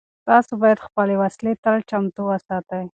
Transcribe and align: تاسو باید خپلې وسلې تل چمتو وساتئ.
تاسو 0.27 0.51
باید 0.61 0.83
خپلې 0.87 1.15
وسلې 1.21 1.53
تل 1.63 1.77
چمتو 1.89 2.21
وساتئ. 2.29 2.83